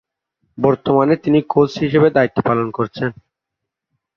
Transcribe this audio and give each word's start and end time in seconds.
বর্তমানে 0.57 1.13
তিনি 1.15 1.39
কোচ 1.49 1.71
হিসেবে 1.83 2.07
দায়িত্ব 2.09 2.37
পালন 2.47 2.67
করছেন। 2.71 3.09